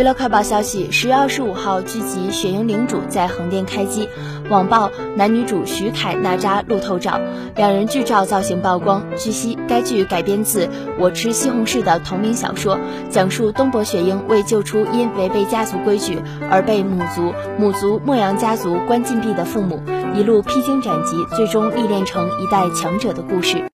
[0.00, 4.08] 娱乐快报消息：十月二十五号，剧集《雪鹰领主》在横店开机。
[4.48, 7.20] 网曝男女主徐凯、娜扎路透照，
[7.54, 9.04] 两人剧照造型曝光。
[9.18, 10.66] 据悉，该剧改编自
[10.98, 12.78] 《我吃西红柿》的同名小说，
[13.10, 19.82] 讲述东伯雪鹰为救出因违背家族规矩而被母族母族莫阳家族关禁闭的父母，
[20.16, 23.70] 一路披荆斩棘，最终历练成一代强者的故事。